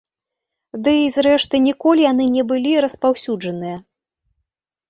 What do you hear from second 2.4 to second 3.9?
былі распаўсюджаныя.